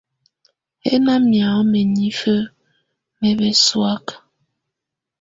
Hɛná 0.87 1.13
miáŋɔ́ 1.29 1.63
mǝ́nifǝ́ 1.71 2.39
mɛ 3.19 3.29
bɛ́sɔ̀áka. 3.39 4.15